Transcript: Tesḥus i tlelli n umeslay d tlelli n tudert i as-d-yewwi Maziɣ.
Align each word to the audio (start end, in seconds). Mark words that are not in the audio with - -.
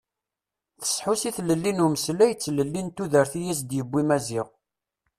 Tesḥus 0.81 1.21
i 1.29 1.31
tlelli 1.37 1.71
n 1.71 1.83
umeslay 1.85 2.33
d 2.35 2.39
tlelli 2.43 2.81
n 2.83 2.87
tudert 2.95 3.33
i 3.39 3.41
as-d-yewwi 3.51 4.01
Maziɣ. 4.07 4.47